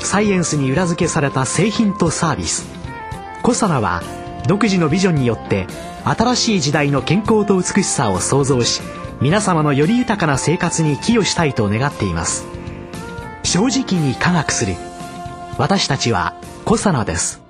[0.00, 2.66] サイエンスに裏付けされた製品とサービス。
[3.42, 4.02] コサナは
[4.46, 5.66] 独自のビジョンによって
[6.04, 8.82] 新しい時代の健康と美しさを創造し
[9.20, 12.46] 皆様のより豊かな生活に寄与したいと願っています。
[13.42, 14.74] 正直に科学する。
[15.58, 16.34] 私たちは
[16.64, 17.47] コサナです。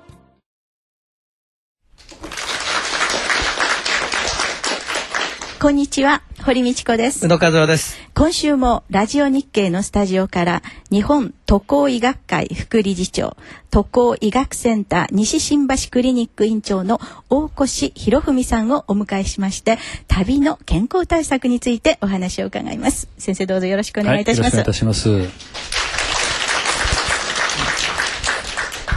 [5.61, 7.25] こんにちは、堀道子です。
[7.25, 7.97] 宇野和夫です。
[8.15, 13.35] 今週もラジオ日経のスタジオから日本渡航医学会副理事長、
[13.69, 23.09] 渡航医学センター西新橋クリニック院長の大越博文さんをお迎えしまして、旅の健康対策についてお話を伺います。
[23.17, 24.55] 先生どうぞよろしくお願いいたします。
[24.55, 25.59] はい、よろしくお願いいたします。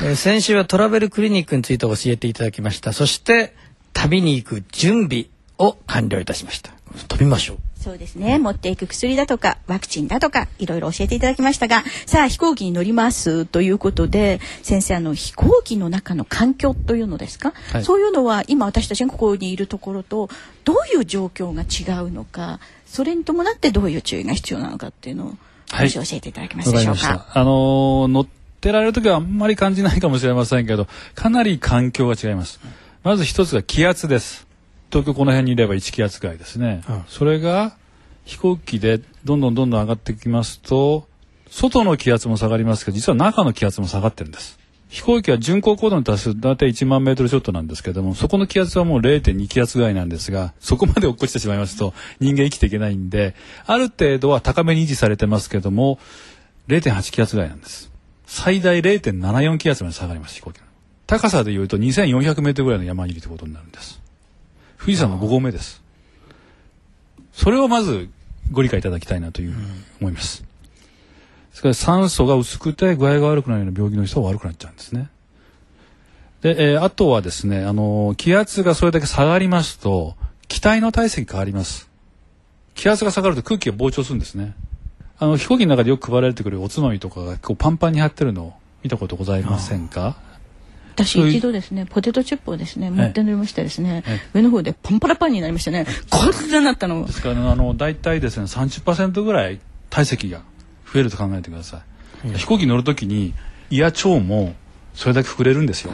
[0.04, 2.92] えー先週はトラベルクリニックについて教えていただきました。
[2.92, 3.54] そして
[3.92, 5.26] 旅に行く準備
[5.58, 6.70] を完了いたしました。
[7.08, 7.58] 飛びましょう。
[7.80, 8.38] そうですね。
[8.38, 20.28] 持っていく薬だとか、ワクチンだとか、いろいろ教えていただきましたが、さあ飛行機に乗りますということで、先生、あの、飛行機の中の環境というのですか、はいそういうのは今私たちがここにいるところと、
[20.64, 25.26] どういう状況が違うのか、それに伴ってどういう注意が必要なのかっていうのを、
[25.70, 27.26] はい少し教えていただけますわでしょうか？
[27.32, 28.26] あのー乗っ
[28.60, 32.60] てられる時はあんまり感じないかもしれませんけど、かなり環境が違います。
[33.02, 34.46] まず一つが気圧です。
[34.92, 36.82] 東京この辺にいれば1気圧ぐらいですね。
[36.88, 37.74] うんそれが
[38.24, 41.08] 飛行機でどんどんどんどん上がってきますと、
[41.50, 44.58] 外の気圧も下がりますけど、実は中の気圧も下がってるんです。
[44.88, 55.98] 飛行機は巡航高度に達する大体1万メートルちょっとなんですけども、そこの気圧はもう0.2気圧ぐらいなんですが、そこまで落っこちてしまいますと人間生きていけないんで、ある程度は高めに維持されてますけども、
[56.68, 57.90] 0.8気圧ぐらいなんです。
[58.26, 60.64] 最大0.74気圧まで下がります、飛行機の。
[61.06, 64.01] 高さで言うと2400メートルぐらいの山にいるということになるんです。
[64.82, 65.82] 富士山の5合目です。
[67.32, 68.08] それをまず
[68.50, 69.54] ご理解いただきたいなという
[70.00, 70.42] 思います。
[70.42, 70.46] で
[71.56, 75.08] すから酸素が薄くて具合が悪くなるような病気の人は悪くなっちゃうんですね。
[76.42, 80.16] で、えーあとはですね、あのー気圧がそれだけ下がりますと、
[80.48, 81.88] 気体の体積変わります。
[82.74, 84.54] 気圧が下がると空気が膨張するんですね。
[85.18, 90.16] あの、飛行機の中でよく配られてくるおつまみとかがこうパンパンに張ってるのを見たことございませんか？
[90.94, 95.86] 私一度ですね、ポテトチップをですね、持って乗りましてですね、はい上の方でパンパラパンになりましたね。
[96.10, 97.12] こんなになったので。
[97.12, 99.60] すから、あの、大体ですね、30%ぐらい
[99.90, 100.42] 体積が
[100.92, 101.82] 増えると考えてくださ
[102.24, 102.38] い。
[102.38, 103.34] 飛行機に乗るときに、
[103.70, 104.54] 胃や腸も
[104.94, 105.92] それだけ膨れるんですよ。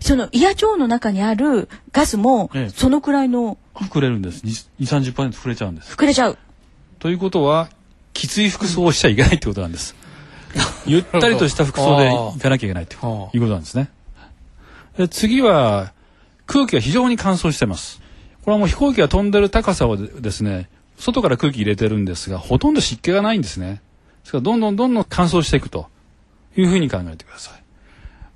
[0.00, 4.44] その胃や腸の中にあるガスもええ、そのくらいの膨れるんです。
[4.44, 5.94] 2、30%膨れちゃうんです。
[5.94, 6.38] 膨れちゃう。
[6.98, 7.68] ということは、
[8.12, 9.94] きつい服装をしちゃいけないってことなんです。
[10.86, 13.88] ゆったりとした服装で行かなきゃいけないっていうああいうことなんですね。
[14.96, 15.92] で次は、
[16.46, 18.00] 空気が非常に乾燥してます。
[18.42, 20.68] これはもう飛行機が飛んでる高さをですね、
[20.98, 23.80] 外から空気入れてるんですが、ほとんど湿気がないんですね。
[24.22, 25.88] ですからどんどんどんどん乾燥していくと
[26.56, 27.62] いうふうに考えてください。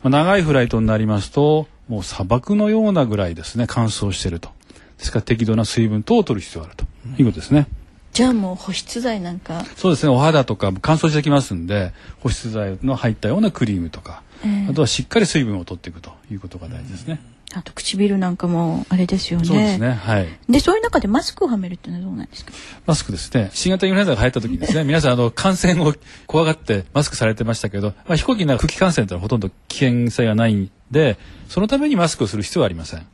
[0.03, 4.51] まあ長いフライトになりますと、もう砂漠のようなぐらいですね、乾燥していると。
[4.99, 6.85] ですから適度な水分等を取る必要があると
[7.21, 7.67] いうことですね。
[8.13, 17.21] じゃあもう保湿剤なんか、そうですね、お肌とか乾燥してきますんで、保湿剤の入ったようなクリームとか、ええあとはしっかり水分を取っていくということが大事ですね。
[17.57, 19.47] あと唇なんかもあれですよね。
[19.47, 20.27] そうですね、はい。
[20.49, 22.51] で、そういう中でマスクをはめるっていうのはどうなんですか？
[22.85, 23.51] マスクですね。
[23.53, 25.95] 新型インフルエンザが流行った時にですね、皆さんあの感染を
[26.27, 31.17] 怖がってマスクされてましたけど、まあ、飛行機の中空気感染というのはほとんど危険性がないんで、
[31.49, 33.07] そのためにマスクをする必要はありません。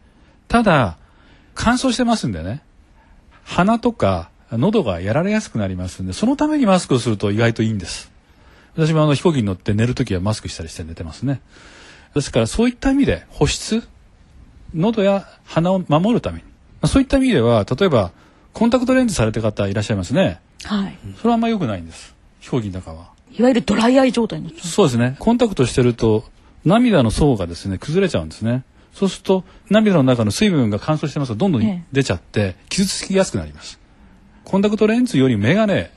[0.48, 0.96] ただ、
[1.54, 2.62] 乾燥してますんでね、
[3.44, 8.10] 鼻とか喉がやられやすくなりますんで、そのためにマスクをすると意外といいんです。
[8.74, 11.40] 私もあの飛行機に乗って寝るときはマスクしたりして寝てますね。
[12.14, 13.82] ですからそういった意味で保湿、
[14.74, 16.50] 喉や鼻を守るために、ま
[16.82, 18.12] あそういった意味では、例えば
[18.52, 20.40] コンタクトレンズされてる方いらっしゃいますね。
[20.64, 20.98] はい。
[21.18, 22.14] それはあんま良くないんです。
[22.40, 23.10] 飛行機の中は。
[23.32, 25.16] いわゆるドライアイ状態にそうですね。
[25.18, 26.24] コンタクトしてると
[26.64, 28.64] 涙の層がですね、崩れちゃうんですね。
[28.92, 33.78] そうすると涙の中の水分が乾燥してますとどんどんええ出ちゃって傷つきやすくなります。
[34.44, 35.92] コンタクトレンズよりメガネ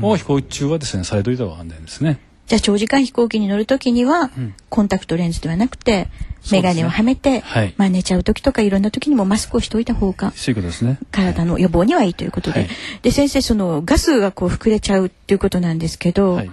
[0.00, 2.20] を飛行中はですね、されといた方が安全ですね。
[2.46, 4.30] じゃあ長時間飛行機に乗るときには、
[4.70, 6.08] コンタクトレンズではなくて、
[6.50, 7.74] メガネをはめて、はい。
[7.76, 10.98] まあ寝ちゃう時とかいろんな時にもマスクをしておいた方がね。
[11.10, 12.70] 体の予防にはいいということで、はい。
[13.02, 16.50] で先生そのガスがこう膨れちゃうっていうことなんですけど、はい。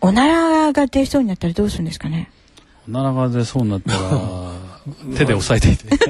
[0.00, 2.30] おならが出そうになったらどうするんですかね？
[2.86, 3.98] 女中でそうなったら
[5.16, 5.96] 手で押さえていて。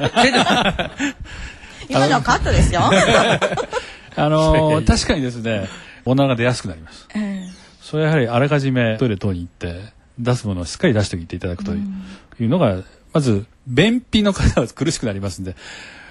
[1.88, 2.82] 今のはカットですよ。
[4.18, 5.68] あの ー確かにですね
[6.04, 7.08] 女中で安くなります。
[7.14, 7.48] うん
[7.80, 9.80] それはやはりあらかじめトイレ等に行って
[10.18, 11.78] 出すものをしっかり出しておいていただくとい
[12.38, 12.82] う,、いうのが
[13.14, 15.56] まず便秘の方は苦しくなりますんで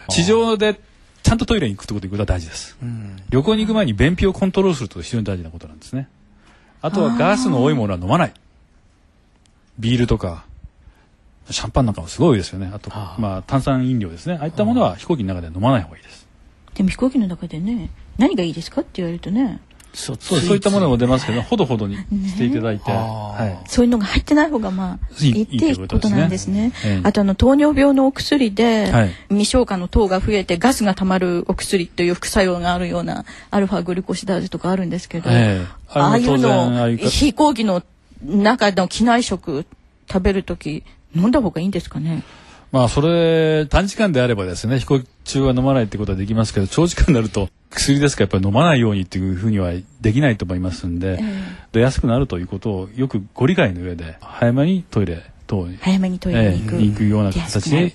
[0.10, 0.80] 地上で
[1.22, 2.78] ちゃんとトイレに行くということが大事です。
[2.82, 3.18] うん。
[3.30, 6.08] 旅行に行く前に便秘をコントロールすると非常に大事なことなんですね。
[6.82, 8.34] あとはガスの多いものは飲まない。
[9.78, 10.46] ビールとか
[11.50, 12.72] シャンパンなんかもすごい多いですよね。
[12.74, 12.90] あと
[13.20, 14.38] まあ炭酸飲料ですね。
[14.40, 16.27] ああいったものは飛行機の中では飲まない方がいいです
[16.76, 19.60] でも飛行機の中でね、何がいいですかって言われるとね、
[19.98, 23.70] そうそうそういったものも出ますけどほどほどにしていただいて、ねはい。
[23.70, 26.72] そういうのが入ってない方がまあいいっていうことなんですね。
[26.86, 27.08] ええ。
[27.08, 29.12] あとあの糖尿病のお薬で、はい。
[29.30, 35.68] 未消化の糖が増えてガスが溜まるお薬という副作用があるようなアルファグルコシダーゼとかあるんですけど、ええ。
[35.90, 37.82] ああいうの飛行機の
[38.24, 39.66] 中の機内食
[40.08, 40.84] 食べるとき
[41.16, 42.24] 飲んだ方がいいんですかね？
[42.72, 49.72] まあそれ短時間であればですね飛行中は飲まないってことはできますけど長時間になると薬ですからやっぱり飲まないようにっていうふうには
[50.02, 51.20] できないと思いますんで、
[51.74, 56.82] 出やすくなるということをよくご理解の上で早めにトイレ等に、早めにトイレええに行く。
[56.82, 57.94] 行くような形で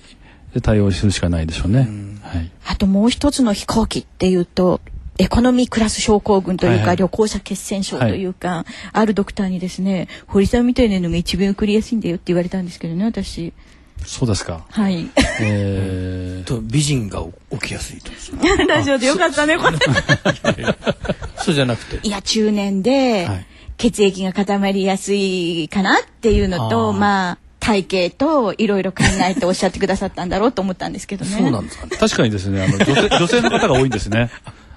[0.53, 1.87] で対応するしかないでしょうね。
[2.21, 4.81] はいあともう一つの飛行機っていうと、
[5.19, 13.53] エコノミークラス症候群というか、はいはい旅行者血栓症というか、あるドクターにですね、堀さんみたいなのが一番送りやすいんだよって言われたんですけどね、私。
[14.05, 14.65] そうですか。
[14.69, 15.09] はい。
[15.41, 16.47] えー。
[16.47, 18.11] と美人が起きやすいと。
[18.67, 19.77] ラジオでよかったね、これ。
[21.37, 22.07] そうじゃなくて。
[22.07, 23.45] いや、中年ではい、
[23.77, 31.31] 血液が固まりやすいかなっていうのと、まあ、体型といろいろ考えておっしゃってくださったんだろうと思ったんですけどね。
[31.31, 31.85] そうなんですか。
[31.87, 32.63] ね確かにですね。
[32.63, 34.29] あの女性 女性の方が多いんですね。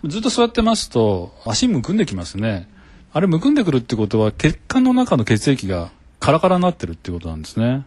[0.05, 2.69] ずっと座ってますと足むくんできますね。
[3.13, 5.91] あれむくんでくるってことは血管の中の血液が
[6.21, 7.87] カラカラになってるってことなんですね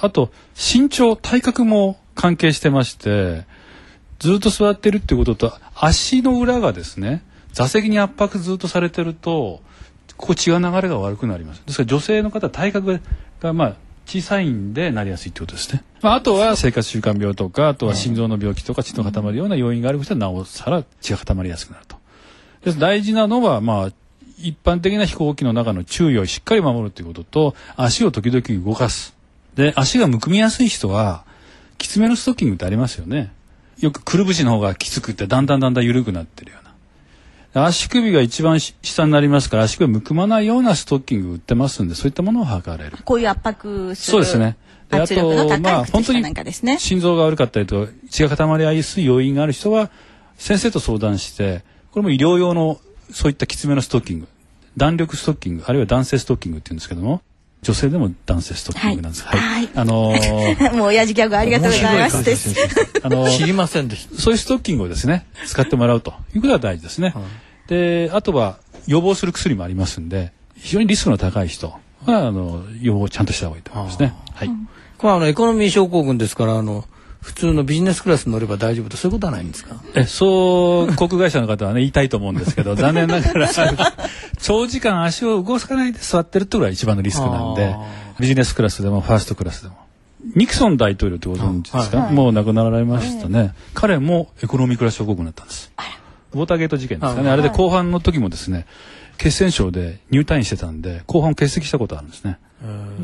[0.00, 3.44] あと身長体格も関係してまして
[4.18, 9.60] ずっと座ってるってことと足の裏がですね座席に圧迫ずっとされてると
[10.16, 11.62] ここ血が流れが悪くなります。
[11.64, 13.00] ですから女性の方は体格
[13.40, 21.96] がまあ小さいんでなりやすいってことですね、まあ、あとは生活習慣病とかあとは心臓の病気とか血の固まるような要因がある人はなおさら血が固まりやすくなると。
[22.64, 23.92] です大事なのはまあ
[24.36, 29.14] 一般的な飛行機の中の注意をしっかり守るということと足を時々動かす
[29.60, 31.24] で足がむくみやすい人は
[31.76, 33.30] きつめのストッキングってありますよね
[33.78, 36.64] よくくるぶしの方がきつくてだんだんだんだん緩くなってるよう
[37.58, 44.12] な足首が一番し下になりますから足首むくまないようなストッキング売ってますんでそういったものを測れるこういう圧迫する。
[44.12, 44.56] そうですね
[44.88, 46.24] であとまあ本当に。
[46.78, 49.90] 心臓が悪かったりとか血が固まりやすい要因がある人は
[50.36, 52.80] 先生と相談してこれも医療用の
[53.10, 54.28] そういったきつめのストッキング
[54.76, 57.22] 弾力ストッキングあるいは男性ストッキングって言うんですけども
[57.62, 59.24] 女性でも男性ストッキングなんです。
[59.24, 59.40] はい。
[59.40, 59.68] はい。
[59.74, 62.36] あのー もう親父ギャグありがとうございます。
[62.36, 62.54] す。
[63.02, 64.20] あのー知りませんでした。
[64.20, 67.14] そういうストッキングをですね使ってもらうということが大事ですね、
[67.68, 71.68] であとは予防する薬もありますんで非常にリスクの高い人
[72.06, 74.14] はあの予防をちゃんとした方がいいと思いますね。
[74.34, 74.50] はい
[75.00, 76.84] これはあのエコノミー症候群ですからあの
[77.20, 79.76] 普通のビジネスクラスに乗れば大丈夫とそういうことはないんですか？
[79.94, 83.48] えそう航空会社の方はね言いたいと思うんですけど 残念ながら
[84.38, 87.78] 長時間足を動かないで座ってるってことが一番のリスクなんであ
[88.18, 89.76] ビジネスクラスでもファーストクラスでも。
[90.36, 92.12] ニクソン大統領ってご存知ですか、はい。
[92.12, 95.72] もう亡くなられましたね、彼もエコノミークラス症候群だったんです。
[96.34, 97.30] ウォーターゲート事件ですかね。
[97.30, 98.66] ああれで後半の時もですね
[99.20, 102.38] 血栓症で入退院してたんで後半欠席したことあるんですね。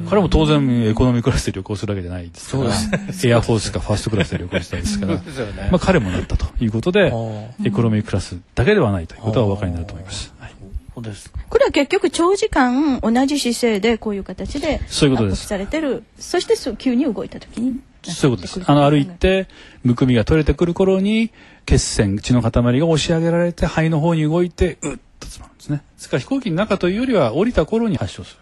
[0.09, 5.23] 彼も当然エコノミークラスで旅行するわけじゃないですからエアフォースかファーストクラスで旅行したいですからね。
[5.71, 10.53] まあ、彼もなったということでーエコノミークラスだけではないということはお分かりになると思います、はい。
[10.95, 11.39] そうですか。
[11.51, 15.47] これは結局長時間同じ姿勢でこういう形でそういうことです。
[15.47, 16.05] されてる。
[16.19, 18.61] そして急に動いた時にそういうことです。
[18.65, 19.49] あの、歩いて、
[19.83, 21.31] むくみが取れてくる頃に、
[21.65, 24.97] 血栓、血の塊が押し上げられて、肺の方に動いて、うっ
[25.39, 25.77] と詰まるんですね。
[25.79, 28.41] ですから飛行機の中というよりは、降りた頃に発症する。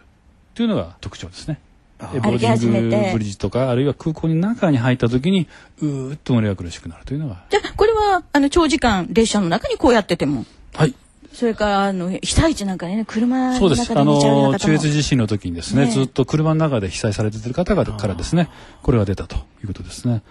[0.54, 1.58] というのが特徴ですね。
[2.00, 5.48] えボーディンてグブリッジとか、あるいは空港の中に入った時に、
[5.80, 7.44] うーっと胸が苦しくなるというのが。
[7.50, 10.94] じゃあこれはあの長時間列車の中にこうやっててもはい。
[11.32, 13.90] それからあの被災地なんかね車のそうです。
[13.98, 18.48] あの、中越地震の時にですね、ねずっと車の中で被災されている方々からですね、
[18.82, 20.22] これが出たということですね。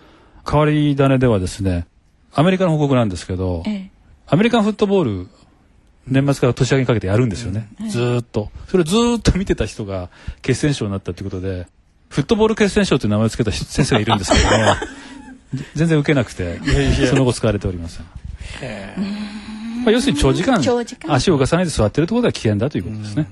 [0.50, 1.88] 変わり種ではですね、
[2.34, 3.94] アメリカの報告なんですけど、ええ
[4.28, 5.28] アメリカンフットボール、
[6.08, 7.70] 年末から年明けにかけてやるんですよね。
[7.90, 8.52] ずーっと。
[8.68, 10.10] それをずーっと見てた人が
[10.42, 11.68] 血栓症になったということで、
[12.10, 14.76] フットボール血栓症という名前を付けた先生がいるんですけども、
[15.76, 16.60] 全然受けなくて、
[17.10, 18.06] その後使われておりません。
[19.84, 20.60] まあ、要するに長時間
[21.08, 23.28] 足を動かさないで座ってるということは危険だということですね。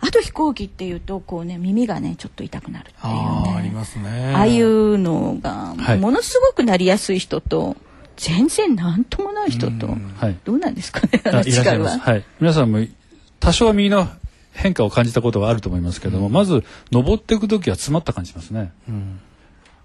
[0.00, 4.32] あとと飛行機っていうとこうね耳がねちょっと痛くなるっていうあーありねますね。
[4.34, 5.98] ああいうのがはい。
[5.98, 7.76] ものすごくなりやすい人と
[8.18, 10.36] 全然なんともない人とはい。
[10.44, 11.78] どうなんですかねあのあいらっしゃ違いは。
[11.78, 11.98] います。
[11.98, 12.24] はい。
[12.40, 12.84] 皆さんも
[13.40, 14.08] 多少は右の
[14.52, 18.72] 変化を感じたことがあると思いますけども、まず登っていく時は詰まった感じしますね。
[18.88, 19.20] うん。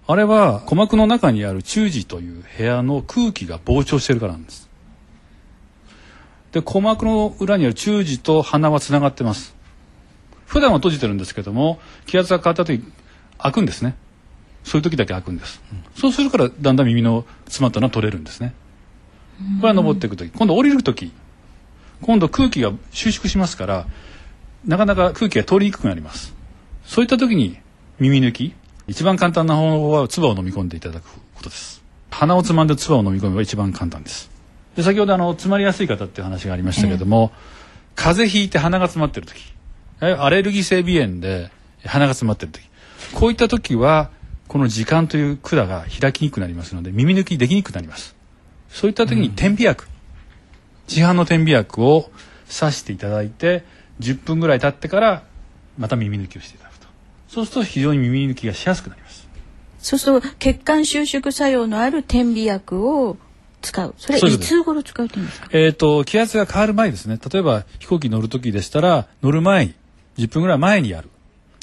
[0.06, 4.68] あれは鼓膜の中にある中耳という部屋の空気が膨張してるからなんです。
[6.52, 9.54] で鼓膜の裏にある中耳と鼻はつながってます。
[10.46, 12.84] 普段は閉じてるんですけども気圧が変わった時
[13.38, 13.96] 開くんですね
[14.64, 15.62] そういう時だけ開くんです、
[15.94, 18.54] そうするからだんだん耳の詰まったのは取れるんですね。
[19.60, 20.30] これは登っていく時。
[20.30, 21.12] 今度降りる時。
[22.02, 23.86] 今度空気が収縮しますから
[24.66, 26.34] なかなか空気が通りにくくなります。
[26.84, 27.58] そういった時に
[27.98, 28.54] 耳抜き。
[28.86, 31.04] 一番簡単な方法は唾を飲み込んでいただく
[31.34, 31.82] ことです。
[32.10, 34.30] 鼻をつまんで唾を飲み込めば一番簡単です。
[34.76, 37.32] で先ほどあの詰まりやすい方っていう話がありましたけども、
[37.94, 39.42] 風邪ひいて鼻が詰まってる時。
[40.00, 41.50] えアレルギー性鼻炎で
[41.84, 42.68] 鼻が詰まってる時。
[43.14, 44.10] こういった時は
[44.48, 48.14] この耳管という管が開きにくくなりますので耳抜きできにくくなります。
[48.68, 49.86] そういった時に点鼻薬、
[50.88, 52.10] 市販の点鼻薬を
[52.52, 53.64] 刺していただいて
[54.00, 55.22] 10分ぐらい経ってから
[55.78, 56.86] また耳抜きをしていただくと。
[57.28, 59.26] そうすると非常に耳抜きがしやすくなります。
[59.80, 63.16] そうすると血管収縮作用のある点鼻薬を
[63.62, 63.94] 使う。
[63.98, 65.48] それいつ頃使うといいんですか？
[65.52, 67.18] えっ、と気圧が変わる前ですね。
[67.32, 69.74] 例えば飛行機に乗る時でしたら乗る前に
[70.18, 71.08] 10分ぐらい前にやる。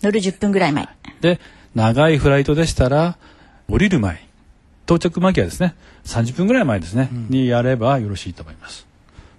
[0.02, 0.88] 乗る10分ぐらい前。
[1.22, 1.40] で
[1.76, 3.18] 長いフライトでしたら
[3.70, 4.20] 降りる前に
[4.86, 5.76] 到着間際ですね。
[6.06, 8.86] 30分ぐらい前ですね、にやればよろしいと思います。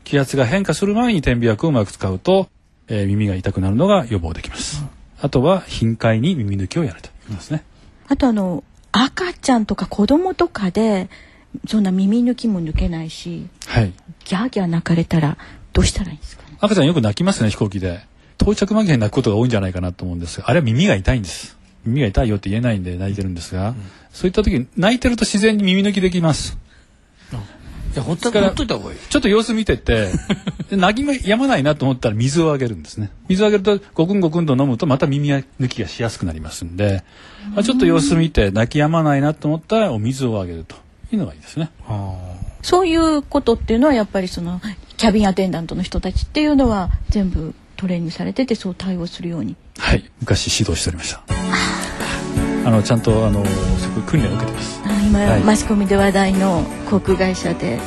[0.04, 2.48] 気圧が変化する前に点鼻薬をうまく使うと、
[2.88, 4.82] えー耳が痛くなるのが予防できます、
[5.20, 7.64] あとは頻回に耳抜きをやるということですね。
[8.08, 11.08] あとあの赤ちゃんとか子供とかで
[11.66, 13.92] そんな耳抜きも抜けないしはい。
[14.24, 15.36] ギャーギャー泣かれたら
[15.72, 16.56] どうしたらいいんですかね？
[16.60, 18.00] 赤ちゃんよく泣きますね飛行機で。
[18.40, 23.74] 到着間際に泣くことが多いんじゃないかなと思うんですがあれは耳が痛いんです耳が痛いよって言えないんで泣いてるんですが、
[24.12, 26.58] そういった時に泣いてると自然に耳抜きできます。
[27.92, 28.98] いやほっといた方がいい。
[28.98, 30.08] ちょっと様子見てて
[30.70, 33.10] で泣きが止まないなと思ったら水をあげるんですね。
[33.28, 37.04] 水をあげるとゴクンゴクンと飲むとまた耳抜きがしやすくなりますんで、
[37.54, 40.76] まあ、ちょっと様子見て泣き止まないなと思ったらお水をあげると
[41.12, 41.70] いうのがいいですね。
[41.86, 42.14] あ
[42.62, 44.62] そういうことっていうのはやっぱりその
[44.96, 49.56] キャビンアテンダントの人たちっていうのは全部トレーニングされててそう対応するように。
[49.76, 50.10] はい。
[50.20, 51.71] 昔指導しておりました
[52.64, 54.82] あのちゃんとあのそこ訓練を受けてます。
[54.84, 55.40] あ今、はい。
[55.40, 57.78] マスコミで話題の航空会社で。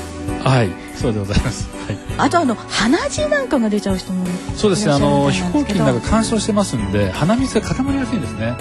[0.43, 0.69] はい。
[0.95, 1.69] そうでございます。
[1.87, 1.97] はい。
[2.17, 4.93] あとあの鼻血なんかが出ちゃう人もそうですね。
[4.93, 8.55] あの飛行機の中か乾燥してますんで鼻水が固まりやすいんですね。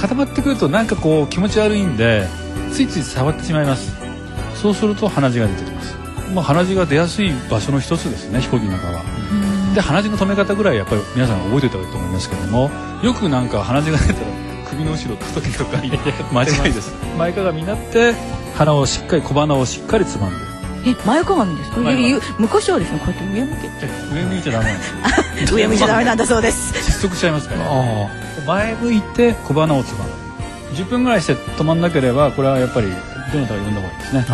[0.00, 2.26] 固まってくるとなんかこう気持ち悪いんで
[2.72, 3.94] ついつい触ってしまいます。
[4.54, 5.96] そうすると鼻血が出てきます。
[6.34, 9.02] まあ鼻血が出やすい場所の一つですね飛行機の中は。
[9.74, 12.70] で鼻血の止め方ぐらいやっぱり皆さん覚えておいた方がいいと思いますけども
[13.02, 15.90] よくなんか鼻血が出たら首の後ろと時とかに
[16.32, 16.92] 間違いです。
[17.16, 18.14] 前かがみになって
[18.54, 20.36] 鼻をしっかり小鼻をしっかりつまんで。
[20.90, 21.80] え前かがみですか？
[22.38, 23.86] 昔はですねこうやって上向けて。
[24.14, 24.90] 上向いちゃダメなんです
[25.52, 26.74] よ上向いちゃダメなんだそうです。
[26.74, 27.60] 失速しちゃいますから。
[27.64, 28.08] あ
[28.46, 30.10] 前向いて小鼻をつまむ。
[30.74, 32.88] 10分ぐらいして止まんなければこれはやっぱり
[33.32, 34.24] どなたか呼んだ方がいいですね。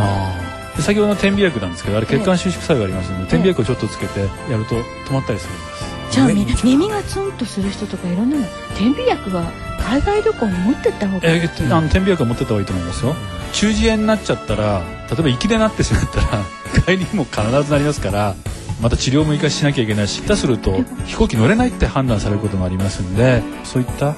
[0.80, 8.44] 先ほどの点鼻薬なんですけどあれ血管収縮作用がありますので、点鼻薬をちょっとつけてやると止まったりするんですじゃあみ耳がツンとする人とかいろんなの
[8.78, 9.50] 点鼻薬は
[9.80, 11.28] 海外旅行に持ってった方が。
[11.28, 13.14] いいえーあの点鼻薬は持ってった方がいいと思いますよ。
[13.54, 16.44] 中耳炎になっちゃったら例えば息でなってしまったら
[16.86, 18.34] 帰りにも必ずなりますから
[18.80, 24.14] また治療も生かしなきゃいけないし下手すると 飛行機乗れないって判断されることもありますんでそういった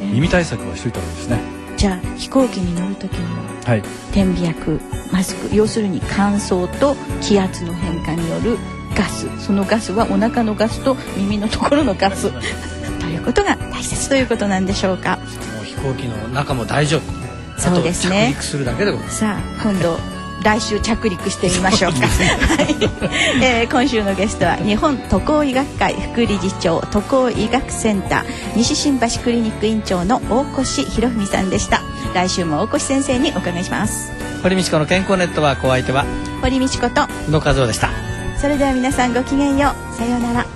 [0.00, 1.40] 耳対策はしといた方がいいですね。
[1.76, 3.42] じゃあ飛行機に乗る時には
[3.72, 3.82] はい。
[4.12, 4.80] 点鼻薬
[5.12, 8.58] マスク要するに乾燥と気圧の変化による
[8.98, 9.28] ガス。
[9.38, 12.32] そのガスはお腹のガスと耳のところのガス。
[13.00, 15.18] ということが大切ということなんでしょうか。
[15.56, 17.02] もう飛行機の中も大丈夫。
[17.60, 18.36] そうですね。
[19.08, 19.98] さあ今度
[20.42, 22.76] 来週着陸してみましょうか、 はい。
[23.42, 28.24] えー今週のゲストは日本渡航医学会副理事長渡航医学センター
[28.54, 31.82] 西新橋クリニック院長の大越博文さんでした。
[32.14, 34.12] 来週も大越先生にお伺いします。
[34.42, 36.04] 堀道子の健康ネットワークお相手は
[36.40, 38.07] 堀道子と宇野和夫でした
[38.40, 39.94] それでは皆さんごきげんよう。
[39.96, 40.46] さようなら。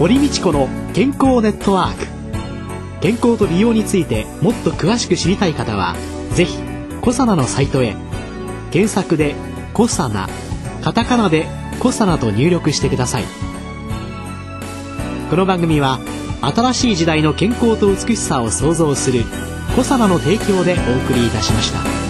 [0.00, 2.06] 堀道子の健康ネットワーク。
[3.00, 5.94] 健康と美容についてもっと詳しく知りたい方は
[6.32, 6.58] ぜひ
[7.00, 7.94] コサナのサイトへ。
[8.72, 9.36] 検索で
[9.72, 10.28] 「コサナ」
[10.82, 11.46] カタカナで
[11.78, 13.53] 「コサナ」と入力してください。
[15.34, 15.98] この番組は
[16.42, 19.24] 新しい時代の健康と美しさを創造する
[19.74, 20.76] コサナの提供でお
[21.08, 22.03] 送りいたしました。